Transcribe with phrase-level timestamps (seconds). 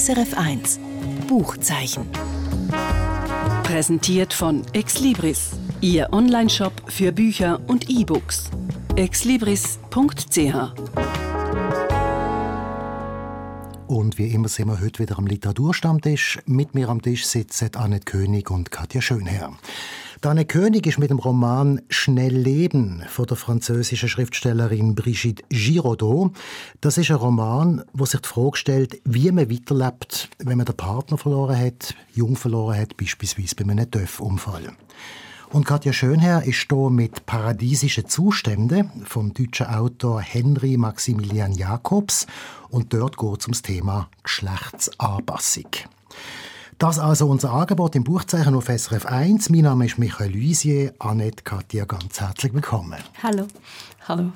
[0.00, 0.80] SRF 1
[1.28, 2.08] Buchzeichen.
[3.64, 5.50] Präsentiert von Exlibris,
[5.82, 8.48] Ihr Onlineshop für Bücher und E-Books.
[8.96, 9.76] exlibris.ch
[13.88, 16.38] Und wie immer sind wir heute wieder am Literaturstammtisch.
[16.46, 19.52] Mit mir am Tisch sitzen Annette König und Katja Schönherr.
[20.22, 26.32] Anne König ist mit dem Roman Schnell leben von der französischen Schriftstellerin Brigitte Giraudot.
[26.82, 30.76] Das ist ein Roman, wo sich die Frage stellt, wie man weiterlebt, wenn man den
[30.76, 34.72] Partner verloren hat, jung verloren hat, beispielsweise bei einem Töpfunfall.
[35.48, 42.26] Und Katja Schönherr ist hier mit Paradiesischen Zuständen vom deutschen Autor Henry Maximilian Jacobs
[42.68, 45.70] und dort geht es ums Thema Geschlechtsanpassung.
[46.80, 49.50] Das also unser Angebot im Buchzeichen auf SRF 1.
[49.50, 50.94] Mein Name ist Michael Luisier.
[50.98, 52.98] Annette, Katja, ganz herzlich willkommen.
[53.22, 53.46] Hallo.
[54.08, 54.32] Hallo.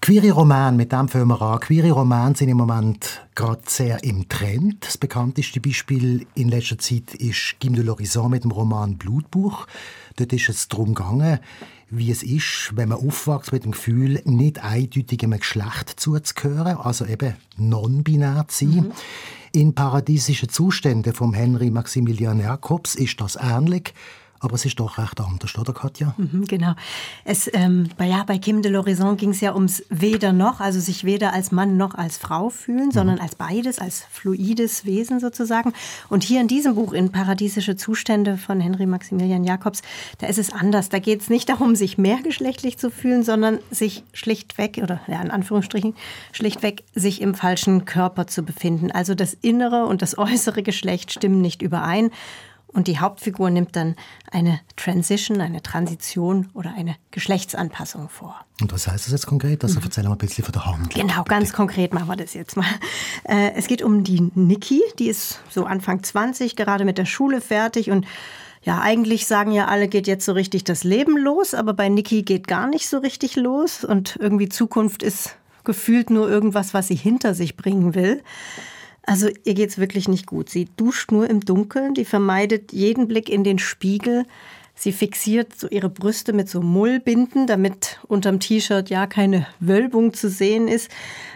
[0.00, 1.60] Queere Roman, mit dem fangen wir an.
[1.60, 4.86] Queere Romane sind im Moment gerade sehr im Trend.
[4.86, 9.66] Das bekannteste Beispiel in letzter Zeit ist Kim de l'Horizon mit dem Roman Blutbuch.
[10.16, 11.40] Dort ist es darum gegangen,
[11.90, 17.04] wie es ist, wenn man aufwächst mit dem Gefühl, nicht eindeutig einem Geschlecht zuzugehören, also
[17.04, 18.74] eben non-binär zu sein.
[18.76, 18.92] Mhm.
[19.54, 23.94] In paradiesischen Zuständen von Henry Maximilian Jacobs ist das ähnlich.
[24.44, 26.14] Aber es ist doch recht anders, oder Katja?
[26.18, 26.74] Mhm, genau.
[27.24, 31.04] Es, ähm, ja, bei Kim de l'Horizon ging es ja ums weder noch, also sich
[31.04, 32.92] weder als Mann noch als Frau fühlen, mhm.
[32.92, 35.72] sondern als beides, als fluides Wesen sozusagen.
[36.10, 39.80] Und hier in diesem Buch, in Paradiesische Zustände von Henry Maximilian Jacobs,
[40.18, 40.90] da ist es anders.
[40.90, 45.30] Da geht es nicht darum, sich mehrgeschlechtlich zu fühlen, sondern sich schlichtweg, oder ja, in
[45.30, 45.94] Anführungsstrichen,
[46.32, 48.90] schlichtweg sich im falschen Körper zu befinden.
[48.90, 52.10] Also das innere und das äußere Geschlecht stimmen nicht überein.
[52.74, 53.94] Und die Hauptfigur nimmt dann
[54.30, 58.44] eine Transition, eine Transition oder eine Geschlechtsanpassung vor.
[58.60, 59.62] Und was heißt das jetzt konkret?
[59.62, 59.84] Also mhm.
[59.84, 60.88] erzähl mal ein bisschen von der Handlung.
[60.88, 61.56] Genau, ganz bitte.
[61.56, 62.66] konkret machen wir das jetzt mal.
[63.26, 67.40] Äh, es geht um die Niki, die ist so Anfang 20, gerade mit der Schule
[67.40, 68.06] fertig und
[68.62, 72.22] ja, eigentlich sagen ja alle, geht jetzt so richtig das Leben los, aber bei Niki
[72.22, 76.94] geht gar nicht so richtig los und irgendwie Zukunft ist gefühlt nur irgendwas, was sie
[76.94, 78.22] hinter sich bringen will.
[79.06, 80.48] Also ihr geht's wirklich nicht gut.
[80.48, 84.24] Sie duscht nur im Dunkeln, die vermeidet jeden Blick in den Spiegel.
[84.76, 90.28] Sie fixiert so ihre Brüste mit so Mullbinden, damit unterm T-Shirt ja keine Wölbung zu
[90.28, 90.90] sehen ist.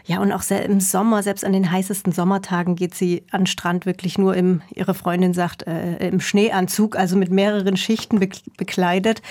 [0.07, 4.19] Ja, und auch im Sommer, selbst an den heißesten Sommertagen geht sie an Strand wirklich
[4.19, 9.23] nur im, ihre Freundin sagt, äh, im Schneeanzug, also mit mehreren Schichten be bekleidet.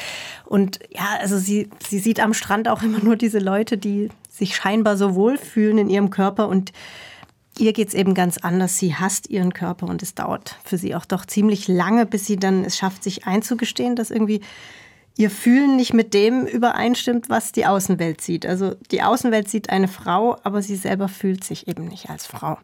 [0.46, 4.56] Und ja, also sie, sie sieht am Strand auch immer nur diese Leute, die sich
[4.56, 6.72] scheinbar so wohlfühlen in ihrem Körper und
[7.60, 8.78] Ihr geht es eben ganz anders.
[8.78, 12.38] Sie hasst ihren Körper und es dauert für sie auch doch ziemlich lange, bis sie
[12.38, 14.42] dann es schafft, sich einzugestehen, dass irgendwie
[15.18, 18.46] ihr Fühlen nicht mit dem übereinstimmt, was die Außenwelt sieht.
[18.46, 22.60] Also die Außenwelt sieht eine Frau, aber sie selber fühlt sich eben nicht als Frau.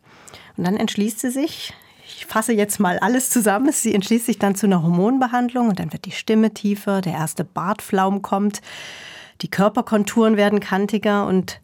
[0.56, 1.74] Und dann entschließt sie sich,
[2.06, 5.92] ich fasse jetzt mal alles zusammen, sie entschließt sich dann zu einer Hormonbehandlung und dann
[5.92, 8.62] wird die Stimme tiefer, der erste Bartflaum kommt,
[9.42, 11.60] die Körperkonturen werden kantiger und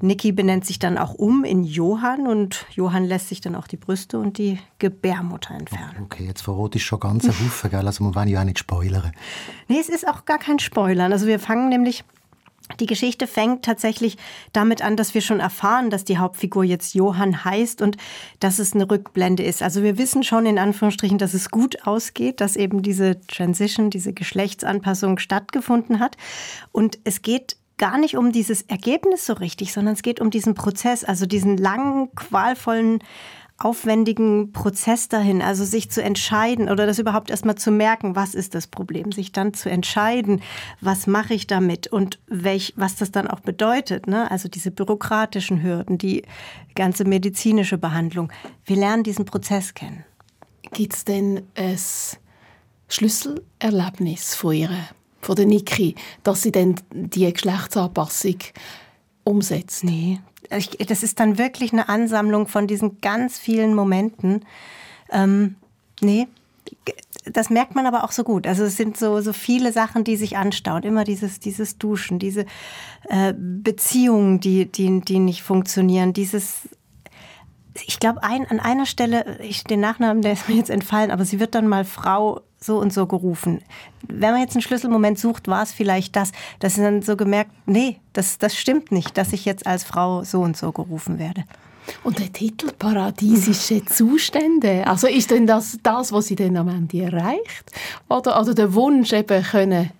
[0.00, 3.76] Niki benennt sich dann auch um in Johann und Johann lässt sich dann auch die
[3.76, 6.04] Brüste und die Gebärmutter entfernen.
[6.04, 7.86] Okay, jetzt verrate ich schon ganz einen Haufen, gell?
[7.86, 9.12] also man will ja auch nicht spoilern.
[9.68, 11.12] Nee, es ist auch gar kein Spoilern.
[11.12, 12.04] Also wir fangen nämlich
[12.80, 14.18] die Geschichte fängt tatsächlich
[14.52, 17.96] damit an, dass wir schon erfahren, dass die Hauptfigur jetzt Johann heißt und
[18.40, 19.62] dass es eine Rückblende ist.
[19.62, 24.12] Also wir wissen schon in Anführungsstrichen, dass es gut ausgeht, dass eben diese Transition, diese
[24.12, 26.16] Geschlechtsanpassung stattgefunden hat.
[26.70, 30.54] Und es geht gar nicht um dieses Ergebnis so richtig, sondern es geht um diesen
[30.54, 33.00] Prozess, also diesen langen, qualvollen,
[33.58, 38.54] aufwendigen Prozess dahin, also sich zu entscheiden oder das überhaupt erstmal zu merken, was ist
[38.54, 40.42] das Problem, sich dann zu entscheiden,
[40.80, 44.30] was mache ich damit und welch, was das dann auch bedeutet, ne?
[44.30, 46.22] also diese bürokratischen Hürden, die
[46.76, 48.32] ganze medizinische Behandlung.
[48.64, 50.04] Wir lernen diesen Prozess kennen.
[50.72, 51.78] Gibt es denn ein
[52.88, 54.70] Schlüsselerlebnis von ihr?
[55.20, 58.38] Von der Niki, dass sie dann die Geschlechtsanpassung
[59.24, 59.84] umsetzt?
[59.84, 60.20] Nee,
[60.50, 64.44] das ist dann wirklich eine Ansammlung von diesen ganz vielen Momenten.
[65.10, 65.56] Ähm,
[66.00, 66.26] nee,
[67.24, 68.46] das merkt man aber auch so gut.
[68.46, 70.82] Also es sind so, so viele Sachen, die sich anstauen.
[70.82, 72.46] Immer dieses, dieses Duschen, diese
[73.08, 76.68] äh, Beziehungen, die, die, die nicht funktionieren, dieses
[77.86, 81.24] ich glaube, ein, an einer Stelle, ich, den Nachnamen, der ist mir jetzt entfallen, aber
[81.24, 83.60] sie wird dann mal Frau so und so gerufen.
[84.06, 87.52] Wenn man jetzt einen Schlüsselmoment sucht, war es vielleicht das, dass sie dann so gemerkt,
[87.66, 91.44] nee, das, das stimmt nicht, dass ich jetzt als Frau so und so gerufen werde.
[92.04, 97.02] Und der Titel Paradiesische Zustände, also ist denn das das, was sie dann am Ende
[97.02, 97.72] erreicht?
[98.08, 99.90] Oder, oder der Wunsch eben können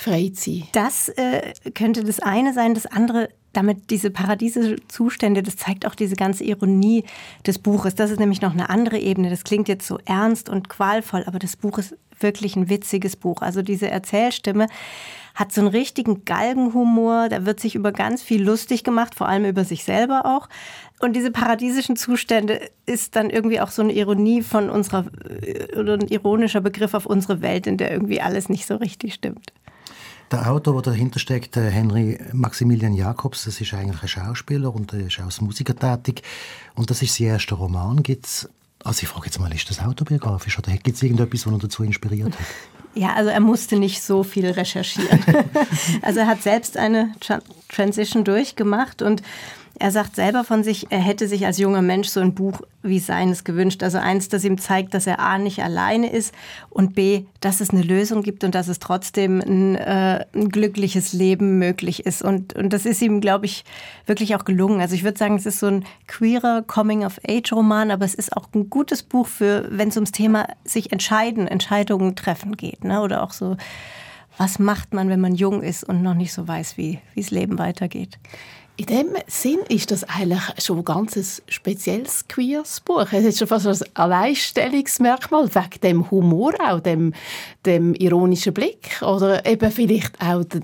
[0.00, 0.64] frei sein?
[0.72, 2.74] Das äh, könnte das eine sein.
[2.74, 7.04] Das andere damit diese paradiesischen Zustände, das zeigt auch diese ganze Ironie
[7.46, 7.94] des Buches.
[7.94, 9.30] Das ist nämlich noch eine andere Ebene.
[9.30, 13.42] Das klingt jetzt so ernst und qualvoll, aber das Buch ist wirklich ein witziges Buch.
[13.42, 14.66] Also diese Erzählstimme
[15.34, 17.28] hat so einen richtigen Galgenhumor.
[17.28, 20.48] Da wird sich über ganz viel lustig gemacht, vor allem über sich selber auch.
[21.00, 25.06] Und diese paradiesischen Zustände ist dann irgendwie auch so eine Ironie von unserer,
[25.42, 29.14] äh, oder ein ironischer Begriff auf unsere Welt, in der irgendwie alles nicht so richtig
[29.14, 29.52] stimmt.
[30.30, 35.06] Der Autor, der dahinter steckt, Henry Maximilian Jacobs, das ist eigentlich ein Schauspieler und er
[35.06, 36.22] ist als Musiker tätig.
[36.76, 38.02] Und das ist sein erster Roman.
[38.02, 38.48] Gibt's,
[38.84, 41.82] also ich frage jetzt mal, ist das autobiografisch oder gibt es irgendetwas, was ihn dazu
[41.82, 42.46] inspiriert hat?
[42.94, 45.20] Ja, also er musste nicht so viel recherchieren.
[46.02, 47.12] also er hat selbst eine
[47.68, 49.22] Transition durchgemacht und
[49.80, 52.98] er sagt selber von sich, er hätte sich als junger Mensch so ein Buch wie
[52.98, 53.82] seines gewünscht.
[53.82, 56.34] Also eins, das ihm zeigt, dass er A nicht alleine ist
[56.68, 61.14] und B, dass es eine Lösung gibt und dass es trotzdem ein, äh, ein glückliches
[61.14, 62.20] Leben möglich ist.
[62.20, 63.64] Und, und das ist ihm, glaube ich,
[64.04, 64.82] wirklich auch gelungen.
[64.82, 68.68] Also ich würde sagen, es ist so ein queerer Coming-of-Age-Roman, aber es ist auch ein
[68.68, 72.84] gutes Buch für, wenn es ums Thema sich entscheiden, Entscheidungen treffen geht.
[72.84, 73.00] Ne?
[73.00, 73.56] Oder auch so,
[74.36, 77.58] was macht man, wenn man jung ist und noch nicht so weiß, wie das Leben
[77.58, 78.18] weitergeht.
[78.80, 83.12] In dem Sinn ist das eigentlich schon ein ganz spezielles queeres Buch.
[83.12, 87.12] Es ist schon fast ein Alleinstellungsmerkmal wegen dem Humor, auch dem,
[87.66, 90.62] dem ironischen Blick oder eben vielleicht auch der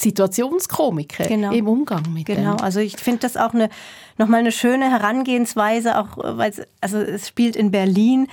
[0.00, 1.52] Situationskomik genau.
[1.52, 2.64] im Umgang mit Genau, dem.
[2.64, 3.70] also ich finde das auch eine,
[4.18, 8.26] nochmal eine schöne Herangehensweise, auch weil es, also es spielt in Berlin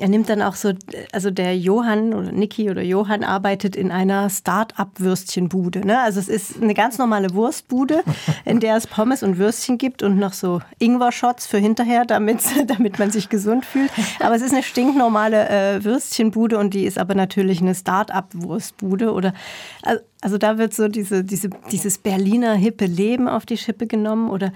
[0.00, 0.72] er nimmt dann auch so,
[1.12, 5.86] also der Johann oder Niki oder Johann arbeitet in einer Start-up-Würstchenbude.
[5.86, 6.00] Ne?
[6.00, 8.02] Also es ist eine ganz normale Wurstbude,
[8.44, 12.98] in der es Pommes und Würstchen gibt und noch so Ingwer-Shots für hinterher, damit, damit
[12.98, 13.90] man sich gesund fühlt.
[14.20, 19.12] Aber es ist eine stinknormale äh, Würstchenbude und die ist aber natürlich eine Start-up-Wurstbude.
[19.12, 19.34] Oder
[20.22, 24.52] also da wird so diese, diese, dieses Berliner hippe Leben auf die Schippe genommen oder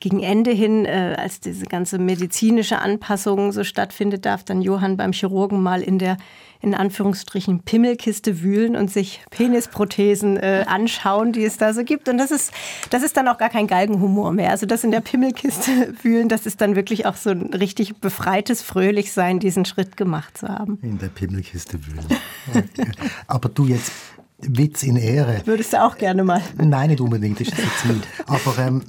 [0.00, 5.12] gegen Ende hin, äh, als diese ganze medizinische Anpassung so stattfindet, darf dann Johann beim
[5.12, 6.16] Chirurgen mal in der
[6.60, 12.08] in Anführungsstrichen Pimmelkiste wühlen und sich Penisprothesen äh, anschauen, die es da so gibt.
[12.08, 12.52] Und das ist,
[12.90, 14.50] das ist dann auch gar kein Galgenhumor mehr.
[14.50, 18.62] Also das in der Pimmelkiste wühlen, das ist dann wirklich auch so ein richtig befreites
[18.62, 20.78] Fröhlichsein, diesen Schritt gemacht zu haben.
[20.82, 22.06] In der Pimmelkiste wühlen.
[23.26, 23.92] Aber du jetzt
[24.38, 25.42] Witz in Ehre.
[25.44, 26.42] Würdest du auch gerne mal?
[26.58, 28.00] Nein, nicht unbedingt, das ist das Ziel.
[28.26, 28.82] Aber ähm,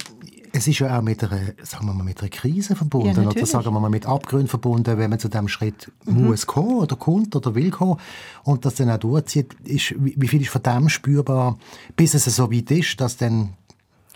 [0.58, 3.46] es ist ja auch mit einer, sagen wir mal, mit einer Krise verbunden ja, oder
[3.46, 6.26] sagen wir mal mit Abgründen verbunden, wenn man zu diesem Schritt mhm.
[6.26, 7.98] muss kommen oder kommt oder will kommen
[8.44, 9.54] und das dann auch durchzieht.
[9.64, 11.58] Ist, wie viel ist von dem spürbar,
[11.96, 13.54] bis es so weit ist, dass dann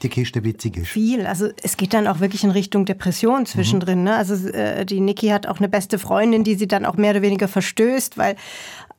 [0.02, 0.88] die Kiste witzig ist.
[0.88, 1.26] Viel.
[1.26, 4.00] Also es geht dann auch wirklich in Richtung Depression zwischendrin.
[4.00, 4.04] Mhm.
[4.04, 4.16] Ne?
[4.16, 7.22] Also äh, die Niki hat auch eine beste Freundin, die sie dann auch mehr oder
[7.22, 8.36] weniger verstößt, weil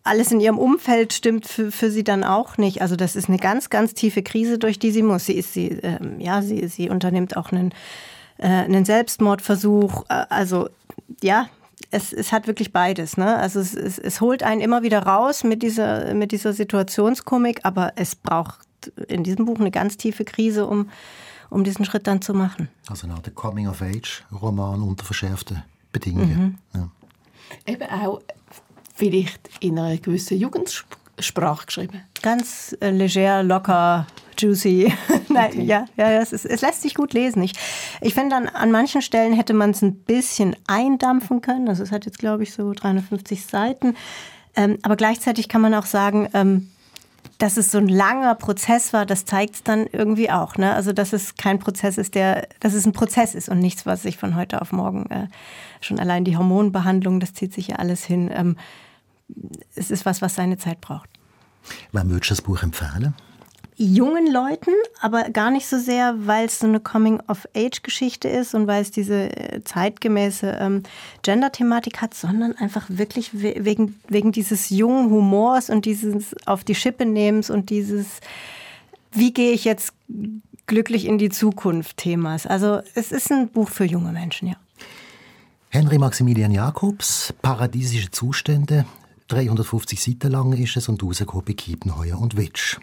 [0.03, 2.81] alles in ihrem Umfeld stimmt für, für sie dann auch nicht.
[2.81, 5.25] Also das ist eine ganz, ganz tiefe Krise, durch die sie muss.
[5.25, 7.73] Sie ist sie, ähm, ja, sie, sie unternimmt auch einen,
[8.37, 10.03] äh, einen Selbstmordversuch.
[10.09, 10.69] Äh, also
[11.21, 11.47] ja,
[11.91, 13.17] es, es hat wirklich beides.
[13.17, 13.35] Ne?
[13.37, 17.93] Also es, es, es holt einen immer wieder raus mit dieser, mit dieser Situationskomik, aber
[17.95, 18.59] es braucht
[19.07, 20.89] in diesem Buch eine ganz tiefe Krise, um,
[21.49, 22.69] um diesen Schritt dann zu machen.
[22.87, 26.59] Also eine Art Coming-of-Age-Roman unter verschärften Bedingungen.
[26.73, 26.79] Mhm.
[26.79, 26.89] Ja.
[27.65, 28.21] Eben auch
[28.93, 32.01] vielleicht in einer gewissen Jugendsprache geschrieben?
[32.21, 34.07] Ganz äh, leger, locker,
[34.37, 34.93] juicy.
[35.29, 35.63] Nein, okay.
[35.63, 37.43] ja, ja es, ist, es, lässt sich gut lesen.
[37.43, 37.53] Ich,
[38.01, 41.67] ich finde, an, an manchen Stellen hätte man es ein bisschen eindampfen können.
[41.67, 43.95] Also es hat jetzt, glaube ich, so 350 Seiten.
[44.55, 46.69] Ähm, aber gleichzeitig kann man auch sagen, ähm,
[47.37, 50.57] dass es so ein langer Prozess war, das zeigt es dann irgendwie auch.
[50.57, 50.73] Ne?
[50.73, 54.03] Also dass es kein Prozess ist, der, dass es ein Prozess ist und nichts, was
[54.03, 55.27] sich von heute auf morgen äh,
[55.81, 58.31] schon allein die Hormonbehandlung, das zieht sich ja alles hin.
[58.33, 58.55] Ähm,
[59.75, 61.09] es ist was, was seine Zeit braucht.
[61.91, 63.13] Wann würdest du das Buch empfehlen?
[63.75, 68.81] Jungen Leuten, aber gar nicht so sehr, weil es so eine Coming-of-Age-Geschichte ist und weil
[68.81, 70.83] es diese äh, zeitgemäße ähm,
[71.23, 77.05] Gender-Thematik hat, sondern einfach wirklich wegen, wegen dieses jungen Humors und dieses auf die Schippe
[77.05, 78.07] nehmens und dieses,
[79.11, 79.93] wie gehe ich jetzt
[80.67, 82.45] glücklich in die Zukunft Themas.
[82.45, 84.55] Also es ist ein Buch für junge Menschen, ja.
[85.69, 88.85] Henry Maximilian Jakobs, Paradiesische Zustände,
[89.29, 92.77] 350 Seiten lang ist es und rausgekommen bei Kiepenheuer und Witsch.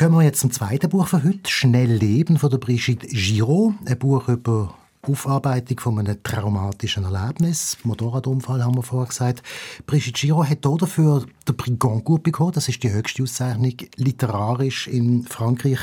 [0.00, 3.74] Kommen wir jetzt zum zweiten Buch von heute, «Schnell leben» von der Brigitte Giraud.
[3.84, 7.76] Ein Buch über Aufarbeitung von einem traumatischen Erlebnis.
[7.82, 9.42] Motorradunfall haben wir vorher gesagt.
[9.84, 12.52] Brigitte Giraud hat hier dafür den Prix Goncourt bekommen.
[12.52, 15.80] Das ist die höchste Auszeichnung literarisch in Frankreich.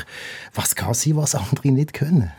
[0.52, 2.32] Was kann sie, was andere nicht können?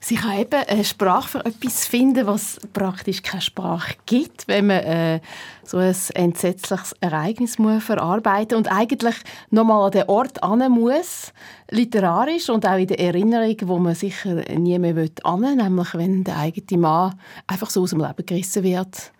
[0.00, 4.78] Sie kann eben eine Sprache für etwas finden, was praktisch keine Sprache gibt, wenn man
[4.78, 5.20] äh,
[5.64, 9.16] so ein entsetzliches Ereignis muss verarbeiten und eigentlich
[9.50, 11.32] nochmal an den Ort an muss,
[11.70, 16.24] literarisch und auch in der Erinnerung, wo man sicher nie mehr an will, nämlich wenn
[16.24, 19.12] der eigene Mann einfach so aus dem Leben gerissen wird,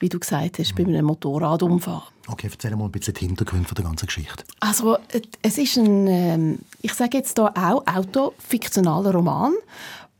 [0.00, 2.13] wie du gesagt hast, bei einem Motorradunfall.
[2.26, 4.44] Okay, erzähl mal ein bisschen den Hintergrund der ganzen Geschichte.
[4.60, 4.96] Also,
[5.42, 9.52] es ist ein, ähm, ich sage jetzt hier auch, autofiktionaler Roman.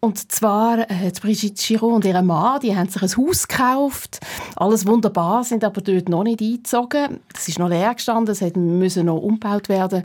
[0.04, 4.20] Und zwar äh, Brigitte Giraud und ihr Mann, die haben sich ein Haus gekauft.
[4.54, 7.20] Alles wunderbar, sind aber dort noch nicht eingezogen.
[7.34, 10.04] Es ist noch leer gestanden, es musste noch umgebaut werden.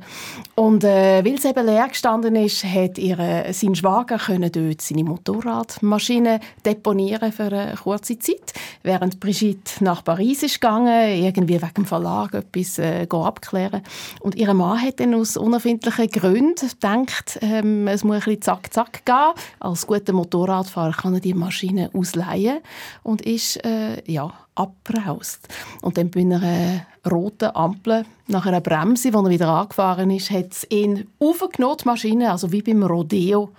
[0.55, 5.03] Und äh, weil es eben leer gestanden ist, hat ihre, sein Schwager können dort seine
[5.03, 8.53] Motorradmaschine deponieren für eine kurze Zeit,
[8.83, 13.81] während Brigitte nach Paris ist gegangen, irgendwie wegen dem Verlag etwas äh, abklären.
[14.21, 18.73] Und ihr Mann hat dann aus unerfindlichen Gründen gedacht, ähm, es muss ein bisschen zack
[18.73, 19.33] zack gehen.
[19.59, 22.59] Als guter Motorradfahrer kann er die Maschine ausleihen
[23.01, 25.47] und ist äh, ja, abbraust.
[25.81, 30.51] Und dann bei einer roten Ampel, nach einer Bremse, wo er wieder angefahren ist, hat
[30.51, 33.49] es ihn aufgenommen, die Maschine, also wie beim Rodeo,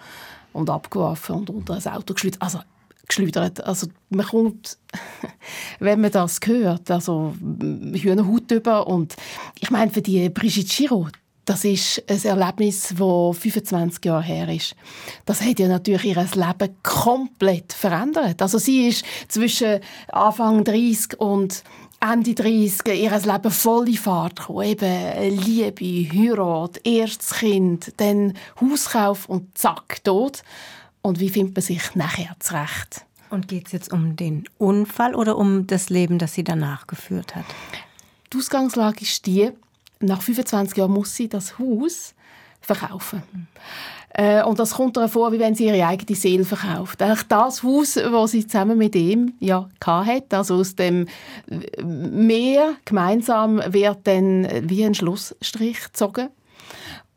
[0.52, 2.42] und abgeworfen und unter ein Auto geschleudert.
[2.42, 2.60] Also,
[3.08, 3.64] geschleudert.
[3.64, 4.78] Also man kommt,
[5.80, 9.16] wenn man das hört, also Hühnerhaut über und
[9.58, 11.12] ich meine, für die Brigitte Giraud,
[11.50, 14.76] das ist ein Erlebnis, das 25 Jahre her ist.
[15.24, 18.40] Das hat ja natürlich ihr Leben komplett verändert.
[18.40, 19.80] Also sie ist zwischen
[20.12, 21.64] Anfang 30 und
[21.98, 24.62] Ende 30 ihr Leben voll in Fahrt gekommen.
[24.62, 30.44] Eben Liebe, Heirat, erstes Kind, dann Hauskauf und zack, tot.
[31.02, 33.06] Und wie findet man sich nachher zurecht?
[33.28, 37.34] Und geht es jetzt um den Unfall oder um das Leben, das sie danach geführt
[37.34, 37.46] hat?
[38.32, 39.50] Die Ausgangslage ist die,
[40.00, 42.14] nach 25 Jahren muss sie das Haus
[42.60, 43.22] verkaufen.
[44.12, 47.00] Äh, und das kommt ihr vor, wie wenn sie ihre eigene Seele verkauft.
[47.00, 51.06] Eigentlich das Haus, das sie zusammen mit ihm ja hat, also aus dem
[51.82, 56.28] Meer gemeinsam wird dann wie ein Schlussstrich gezogen.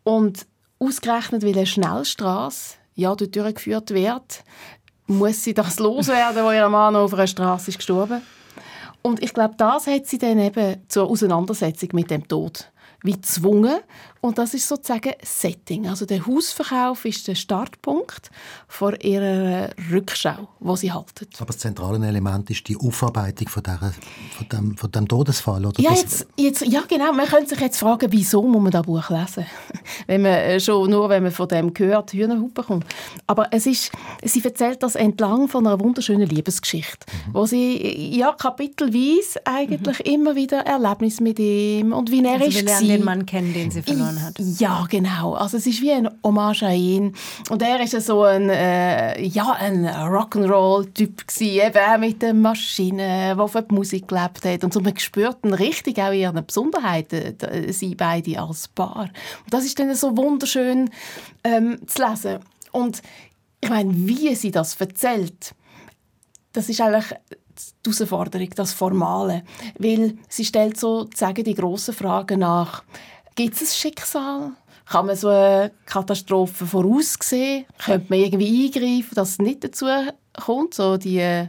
[0.03, 0.45] Und
[0.79, 4.43] ausgerechnet, weil eine Schnellstraße ja dort durchgeführt wird,
[5.07, 8.21] muss sie das loswerden, wo ihr Mann auf einer Straße ist gestorben.
[9.03, 12.71] Und ich glaube, das hat sie dann eben zur Auseinandersetzung mit dem Tod
[13.03, 13.79] wie gezwungen.
[14.21, 15.87] Und das ist sozusagen Setting.
[15.87, 18.31] Also der Hausverkauf ist der Startpunkt
[18.69, 21.27] vor ihrer Rückschau, wo sie halten.
[21.39, 23.79] Aber das zentrale Element ist die Aufarbeitung von, der,
[24.37, 25.81] von, dem, von dem Todesfall, oder?
[25.81, 27.11] Ja, jetzt, jetzt, ja, genau.
[27.11, 29.45] Man könnte sich jetzt fragen, wieso muss man das Buch lesen?
[30.07, 32.85] wenn man äh, schon nur, wenn man von dem hört, Hühnerhut bekommt.
[33.27, 33.91] Aber es ist,
[34.23, 37.33] sie erzählt das entlang von einer wunderschönen Liebesgeschichte, mhm.
[37.33, 40.05] wo sie ja kapitelweise eigentlich mhm.
[40.05, 42.72] immer wieder Erlebnis mit ihm und wie er also ist.
[42.81, 44.35] Wir den Mann kennen, den sie verloren hat.
[44.39, 45.33] Ja, genau.
[45.33, 47.15] Also es ist wie ein Hommage an ihn.
[47.49, 53.67] Und er ist so ein, äh, ja, ein Rock'n'Roll-Typ eben mit den Maschinen, der von
[53.67, 54.63] der Musik gelebt hat.
[54.63, 57.37] Und so man spürt ihn richtig auch ihre Besonderheiten,
[57.71, 59.09] sie beide als Paar.
[59.43, 60.89] Und das ist dann so wunderschön
[61.43, 62.39] ähm, zu lesen.
[62.71, 63.01] Und
[63.61, 65.55] ich meine, wie sie das erzählt,
[66.51, 67.05] das ist eigentlich
[67.85, 69.43] die Herausforderung, das Formale.
[69.77, 72.83] Weil sie stellt sozusagen die grossen Fragen nach.
[73.35, 74.51] Gibt es ein Schicksal?
[74.85, 77.65] Kann man so eine Katastrophe voraussehen?
[77.83, 79.87] Könnte man irgendwie eingreifen, dass es nicht dazu
[80.33, 80.73] kommt?
[80.73, 81.47] So die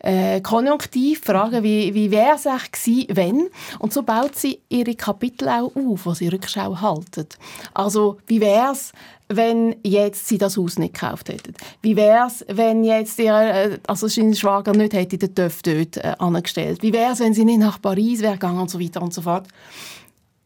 [0.00, 3.48] äh, konjunktiv fragen, wie, wie wäre es eigentlich wenn?
[3.78, 7.28] Und so baut sie ihre Kapitel auch auf, wo sie Rückschau halten.
[7.74, 8.92] Also, wie wäre es,
[9.28, 11.54] wenn jetzt sie das Haus nicht gekauft hätten?
[11.82, 15.98] Wie wäre es, wenn jetzt ihr, äh, also sein Schwager nicht hätte den Töpf dort
[15.98, 16.82] äh, angestellt?
[16.82, 19.22] Wie wäre es, wenn sie nicht nach Paris wäre gegangen und so weiter und so
[19.22, 19.46] fort?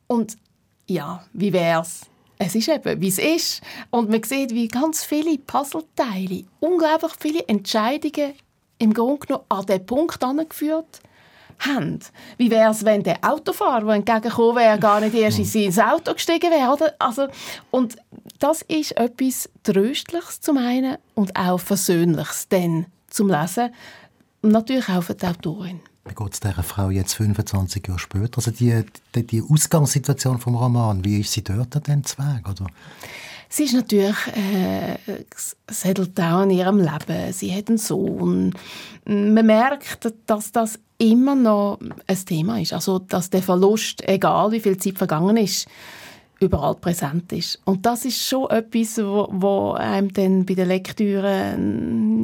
[0.07, 0.37] Und
[0.87, 2.03] ja, wie wäre es?
[2.37, 3.63] Es ist eben, wie es ist.
[3.91, 8.35] Und man sieht, wie ganz viele Puzzleteile, unglaublich viele Entscheidungen
[8.79, 11.01] im Grunde genommen an den Punkt angeführt
[11.61, 12.01] haben.
[12.37, 16.13] Wie wäre es, wenn der Autofahrer, der entgegengekommen wäre, gar nicht erst in sein Auto
[16.13, 16.95] gestiegen wäre?
[16.99, 17.29] Also,
[17.71, 17.97] und
[18.39, 23.71] das ist etwas Tröstliches zum einen und auch Versöhnliches denn zum Lesen.
[24.43, 25.81] Und natürlich auch für die Autorin.
[26.07, 28.37] Wie geht es dieser Frau jetzt 25 Jahre später?
[28.37, 32.47] Also die, die, die Ausgangssituation vom Roman, wie ist sie dort denn Zweig?
[32.47, 32.67] Oder?
[33.57, 34.97] Sie ist natürlich äh,
[35.69, 37.33] gesettelt auch in ihrem Leben.
[37.33, 38.53] Sie hat einen Sohn.
[39.05, 42.73] Man merkt, dass das immer noch ein Thema ist.
[42.73, 45.69] Also, dass der Verlust, egal wie viel Zeit vergangen ist,
[46.41, 47.61] überall präsent ist.
[47.65, 51.57] Und das ist schon etwas, wo einem dann bei der Lektüre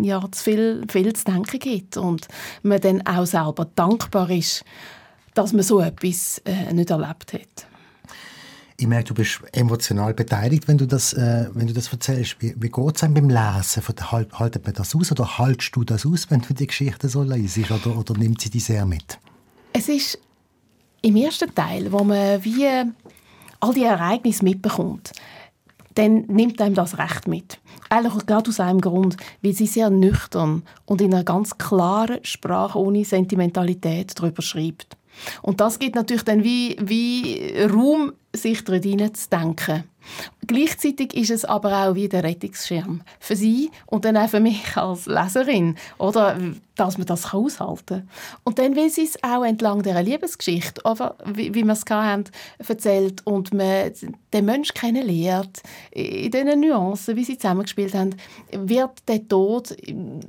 [0.02, 2.26] ja, zu viel, viel zu denken gibt und
[2.64, 4.64] man dann auch selber dankbar ist,
[5.34, 7.69] dass man so etwas äh, nicht erlebt hat.
[8.80, 12.36] Ich merke, du bist emotional beteiligt, wenn du das, äh, wenn du das erzählst.
[12.40, 13.82] Wie, wie geht es einem beim Lesen?
[14.10, 17.22] Halt, haltet man das aus oder haltest du das aus, wenn du die Geschichte so
[17.22, 17.58] liest?
[17.70, 19.18] Oder, oder nimmt sie dich sehr mit?
[19.74, 20.18] Es ist
[21.02, 22.66] im ersten Teil, wo man wie
[23.60, 25.12] all die Ereignisse mitbekommt,
[25.96, 27.60] dann nimmt einem das Recht mit.
[27.90, 32.78] Eigentlich gerade aus einem Grund, weil sie sehr nüchtern und in einer ganz klaren Sprache
[32.78, 34.96] ohne Sentimentalität darüber schreibt.
[35.42, 39.84] Und das gibt natürlich dann wie, wie Raum, sich darin zu denken.
[40.46, 44.76] Gleichzeitig ist es aber auch wie der Rettungsschirm für sie und dann auch für mich
[44.76, 46.38] als Leserin, oder,
[46.74, 48.08] dass man das aushalten kann.
[48.44, 52.24] Und dann will sie es auch entlang dieser Liebesgeschichte, oder, wie, wie wir es haben,
[52.66, 53.92] erzählt und man
[54.32, 58.14] den Menschen kennenlernt, in diesen Nuancen, wie sie zusammengespielt haben,
[58.52, 59.76] wird der Tod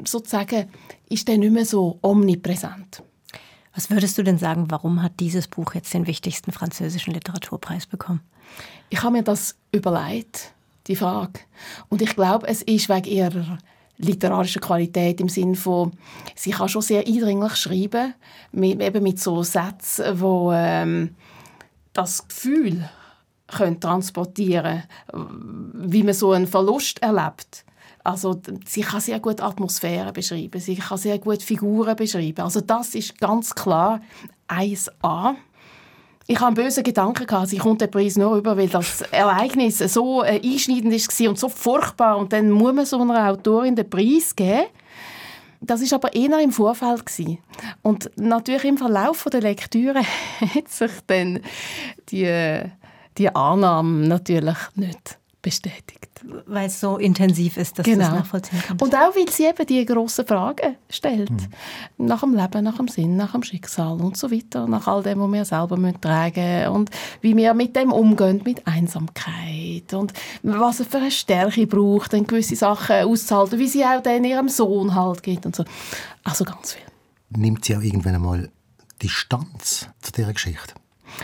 [0.06, 0.70] sozusagen,
[1.10, 3.04] ist dann nicht mehr so omnipräsent.
[3.74, 8.22] Was würdest du denn sagen, warum hat dieses Buch jetzt den wichtigsten französischen Literaturpreis bekommen?
[8.90, 10.54] Ich habe mir das überlegt,
[10.88, 11.40] die Frage.
[11.88, 13.58] Und ich glaube, es ist wegen ihrer
[13.98, 15.94] literarischen Qualität im Sinne von,
[16.36, 18.14] sie kann schon sehr eindringlich schreiben,
[18.52, 21.16] mit, eben mit so Sätzen, wo ähm,
[21.94, 22.90] das Gefühl
[23.48, 24.84] können transportieren,
[25.74, 27.66] wie man so einen Verlust erlebt.
[28.04, 32.42] Also sie kann sehr gut Atmosphäre beschreiben, sie kann sehr gut Figuren beschreiben.
[32.42, 34.02] Also das ist ganz klar
[34.48, 35.36] 1A.
[36.28, 39.80] Ich habe einen bösen Gedanken gehabt, sie kommt den Preis nur über, weil das Ereignis
[39.80, 43.90] so äh, einschneidend war und so furchtbar und dann muss man so einer Autorin den
[43.90, 44.68] Preis geben.
[45.60, 47.38] Das ist aber eher im Vorfeld gewesen.
[47.84, 50.02] und natürlich im Verlauf der Lektüre
[50.56, 51.40] hat sich dann
[52.10, 52.62] die,
[53.18, 56.11] die Annahme natürlich nicht bestätigt.
[56.46, 58.06] Weil es so intensiv ist, dass genau.
[58.10, 58.84] du es nachvollziehen kannst.
[58.84, 61.32] Und auch, weil sie eben die grossen Fragen stellt.
[61.32, 62.06] Mhm.
[62.06, 64.68] Nach dem Leben, nach dem Sinn, nach dem Schicksal und so weiter.
[64.68, 66.72] Nach all dem, was wir selber tragen müssen.
[66.72, 66.90] Und
[67.22, 69.94] wie wir mit dem umgehen, mit Einsamkeit.
[69.94, 70.14] Und
[70.44, 73.60] was es für eine Stärke braucht, dann gewisse Sachen auszuhalten.
[73.60, 75.66] Wie sie auch dann ihrem Sohn halt geht und so.
[76.24, 76.84] Also ganz viel.
[77.30, 78.50] Nimmt sie auch irgendwann einmal
[79.02, 80.74] Distanz zu dieser Geschichte?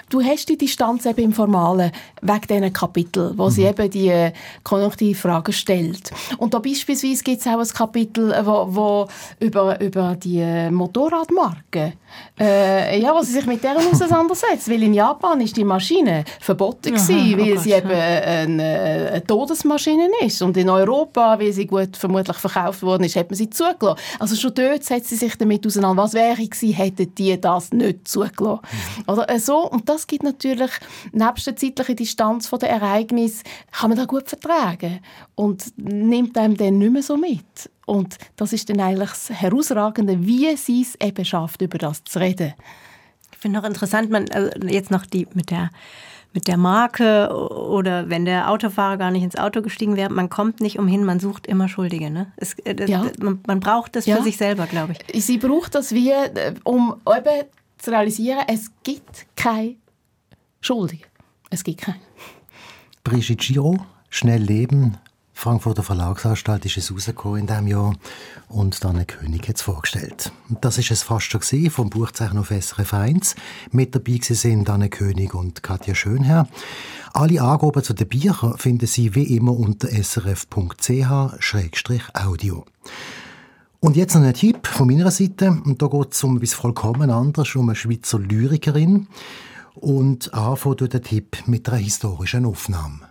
[0.09, 3.49] Du hast die Distanz eben im Formalen wegen diesen Kapitel, wo mhm.
[3.49, 4.31] sie eben die äh,
[4.63, 6.11] Konjunktivfragen stellt.
[6.37, 9.07] Und da beispielsweise gibt es auch ein Kapitel, wo, wo
[9.39, 11.93] über, über die äh, Motorradmarke,
[12.39, 14.69] äh, ja, wo sie sich mit deren auseinandersetzt.
[14.69, 18.63] weil in Japan ist die Maschine verboten Aha, gewesen, weil oh sie eben eine,
[19.11, 20.41] eine, Todesmaschine ist.
[20.41, 23.99] Und in Europa, weil sie gut vermutlich verkauft worden ist, hat man sie zugelassen.
[24.19, 26.03] Also schon dort setzt sie sich damit auseinander.
[26.03, 28.61] Was wäre gewesen, hätten die das nicht zugelassen?
[28.71, 29.13] Mhm.
[29.13, 30.71] Oder so und das gibt natürlich,
[31.11, 34.99] nebst der zeitlichen Distanz von den Ereignissen, kann man das gut vertragen
[35.35, 37.69] und nimmt einem dann nicht mehr so mit.
[37.85, 42.19] Und das ist dann eigentlich das Herausragende, wie sie es eben schafft, über das zu
[42.19, 42.53] reden.
[43.31, 45.69] Ich finde noch interessant, man, also jetzt noch die mit der
[46.33, 50.59] mit der Marke oder wenn der Autofahrer gar nicht ins Auto gestiegen wäre, man kommt
[50.59, 52.11] nicht umhin, man sucht immer Schuldige.
[52.11, 52.31] Ne?
[52.35, 53.05] Es, äh, ja.
[53.19, 54.17] man, man, braucht das ja.
[54.17, 55.23] für sich selber, glaube ich.
[55.25, 59.77] Sie braucht das wie, äh, um eben zu realisieren, es gibt keine
[60.61, 61.05] Schuldige.
[61.49, 61.99] Es gibt keine.
[63.03, 64.97] Brigitte Giraud, «Schnell leben»,
[65.37, 67.93] Frankfurter Verlagsanstalt ist es rausgekommen in diesem Jahr
[68.49, 70.31] und dann König hat es vorgestellt.
[70.61, 73.35] Das ist es fast schon gesehen vom Buchzeichen auf SRF 1.
[73.69, 76.47] Mit dabei sind Anne König und Katja Schönherr.
[77.13, 80.55] Alle Angaben zu den Büchern finden Sie wie immer unter srf.ch-audio.
[83.79, 85.51] Und jetzt noch ein Tipp von meiner Seite.
[85.51, 89.05] Und da geht es um etwas vollkommen anderes, um eine Schweizer Lyrikerin.
[89.79, 93.09] Und anfangen durch den Tipp mit einer historischen Aufnahme.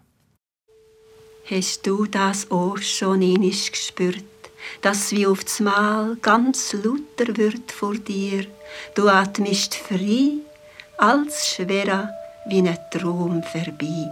[1.48, 4.24] Hast du das auch schon einmal gespürt,
[4.82, 8.46] dass wie aufs Mal ganz lauter wird vor dir?
[8.96, 10.32] Du atmest frei,
[10.98, 12.10] als schwerer
[12.48, 14.10] wie ein Traum vorbei.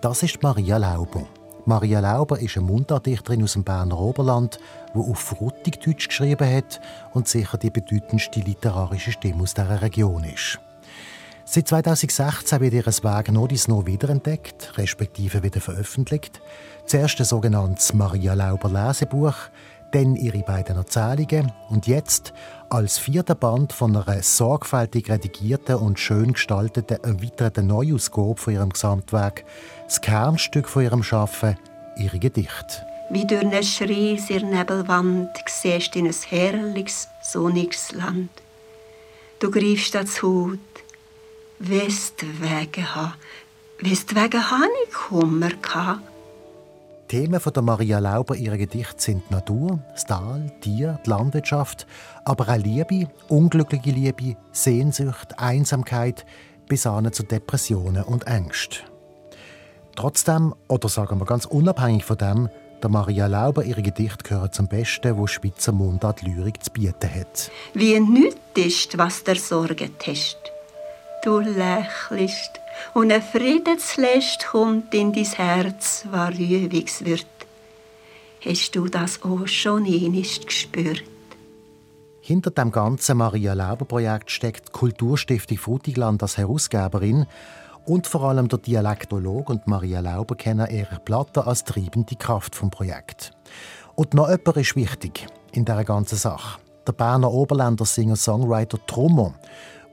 [0.00, 1.28] Das ist Maria Lauber.
[1.64, 4.58] Maria Lauber ist eine Mundartdichterin aus dem Berner Oberland,
[4.94, 6.80] die auf Fruttigdeutsch geschrieben hat
[7.12, 10.58] und sicher die bedeutendste literarische Stimme aus dieser Region ist.
[11.46, 16.40] Seit 2016 wird ihr Werk Nodis noch wiederentdeckt, respektive wieder veröffentlicht.
[16.86, 19.34] Zuerst ein sogenanntes Maria Lauber Lesebuch,
[19.92, 22.32] dann ihre beiden Erzählungen und jetzt
[22.70, 29.44] als vierter Band von einer sorgfältig redigierten und schön gestalteten erweiterten Neuausgabe von ihrem Gesamtwerk,
[29.84, 31.56] das Kernstück von ihrem Schaffen,
[31.96, 32.86] ihre Gedichte.
[33.10, 38.30] Wie durch eine schriesige Nebelwand siehst in ein herrliches, sonniges Land.
[39.40, 40.58] Du greifst ans Hut,
[41.58, 43.14] wirst wegen haben,
[43.78, 46.00] wirst wegen Honig Kummer gehabt.
[47.08, 51.86] Themen von der Maria Lauber ihrer Gedichte sind Natur, das Tal, Tier, die Landwirtschaft,
[52.24, 56.24] aber auch Liebe, unglückliche Liebe, Sehnsucht, Einsamkeit
[56.66, 58.78] bis hin zu Depressionen und Ängsten.
[59.94, 62.48] Trotzdem, oder sagen wir ganz unabhängig von dem,
[62.82, 67.50] der Maria Lauber ihre Gedichte gehören zum Besten, wo Schweizer Mundart Lyrik zu bieten hat.
[67.74, 70.53] Wie nüt ist, was der sorget hast.
[71.24, 72.60] Du lächelst
[72.92, 77.26] und ein Friedensläst kommt in dein Herz, war Übungswürt.
[78.44, 81.02] Hast du das auch schon einst gespürt?
[82.20, 87.24] Hinter dem ganzen Maria Lauber Projekt steckt die Kulturstiftung Frutigland als Herausgeberin
[87.86, 92.70] und vor allem der Dialektolog und Maria Lauber kennen ihre Platte als treibende Kraft vom
[92.70, 93.30] Projekt.
[93.94, 96.58] Und noch jemand ist wichtig in dieser ganzen Sache.
[96.86, 99.32] Der Berner Oberländer Singer-Songwriter Trummer,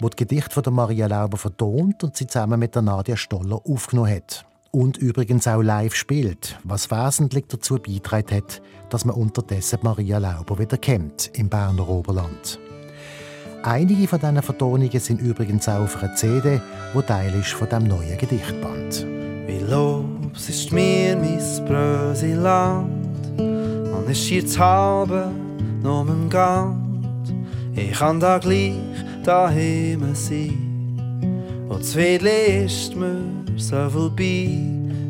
[0.02, 4.16] der die Gedichte von Maria Lauber vertont und sie zusammen mit der Nadia Stoller aufgenommen
[4.16, 4.46] hat.
[4.72, 10.58] Und übrigens auch live spielt, was wesentlich dazu beigetragen hat, dass man unterdessen Maria Lauber
[10.60, 12.60] wieder kennt im Berner Oberland.
[13.64, 16.60] Einige von diesen Vertonungen sind übrigens auch auf einer CD,
[16.94, 19.06] wo Teil ist von dem neuen Gedichtband.
[19.46, 22.90] Wie Lobs ist mir mein Bröseland
[23.38, 25.32] und es jetzt halbe
[25.84, 26.78] im Gant.
[27.76, 28.74] Ich kann da gleich
[29.24, 33.22] daheim sein und Zwiedli ist mir
[33.58, 34.50] so vorbei.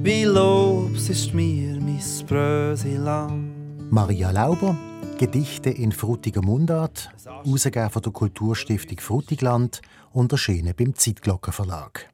[0.04, 3.52] Wie Lobs ist mir mein Bröseland.
[3.92, 4.76] Maria Lauber
[5.18, 9.82] Gedichte in frutiger Mundart, herausgegeben von der Kulturstiftung Frutigland
[10.14, 12.10] und erschienen beim Zeitglocken Verlag.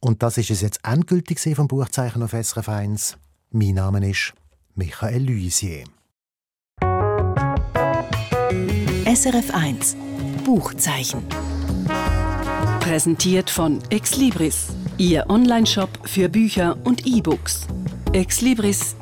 [0.00, 3.16] Und das ist es jetzt endgültig vom Buchzeichen auf SRF 1.
[3.52, 4.34] Mein Name ist
[4.74, 5.84] Michael Luisier.
[9.06, 9.96] SRF 1
[10.44, 11.22] Buchzeichen.
[12.80, 17.66] Präsentiert von Exlibris, Ihr Onlineshop für Bücher und E-Books.
[18.12, 18.94] exlibris.ch